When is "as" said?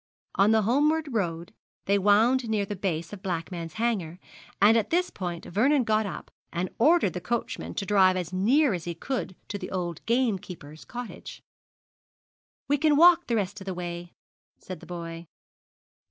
8.17-8.33, 8.73-8.85